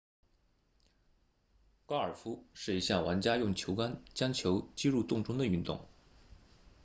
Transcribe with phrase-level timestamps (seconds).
[1.85, 5.79] 高尔夫是一项玩家用球杆将球击入洞中的运动